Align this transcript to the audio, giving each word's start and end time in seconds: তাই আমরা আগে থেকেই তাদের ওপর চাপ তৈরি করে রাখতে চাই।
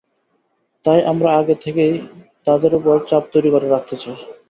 তাই 0.85 0.99
আমরা 1.11 1.29
আগে 1.39 1.55
থেকেই 1.63 1.93
তাদের 2.47 2.71
ওপর 2.75 2.95
চাপ 3.09 3.23
তৈরি 3.33 3.49
করে 3.51 3.67
রাখতে 3.69 3.95
চাই। 4.01 4.17